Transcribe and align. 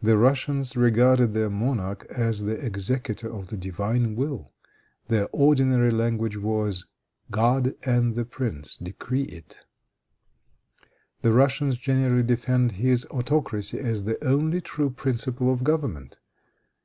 The 0.00 0.16
Russians 0.16 0.76
regarded 0.76 1.32
their 1.32 1.50
monarch 1.50 2.04
as 2.08 2.44
the 2.44 2.52
executor 2.64 3.28
of 3.28 3.48
the 3.48 3.56
divine 3.56 4.14
will. 4.14 4.52
Their 5.08 5.26
ordinary 5.32 5.90
language 5.90 6.36
was, 6.36 6.86
God 7.28 7.74
and 7.84 8.14
the 8.14 8.24
prince 8.24 8.76
decree 8.76 9.24
it. 9.24 9.64
The 11.22 11.32
Russians 11.32 11.76
generally 11.76 12.22
defend 12.22 12.70
this 12.80 13.04
autocracy 13.06 13.80
as 13.80 14.04
the 14.04 14.24
only 14.24 14.60
true 14.60 14.90
principle 14.90 15.52
of 15.52 15.64
government. 15.64 16.20